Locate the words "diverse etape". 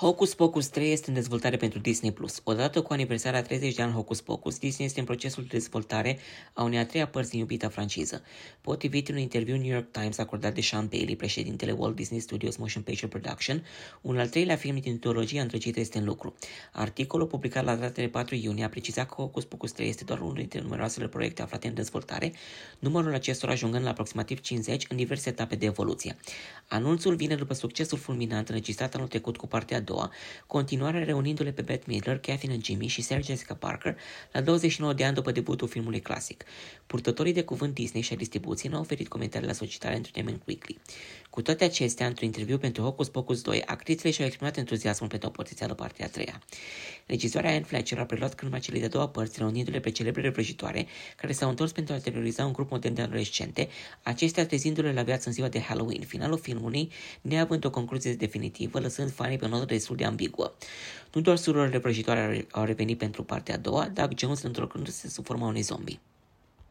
24.96-25.54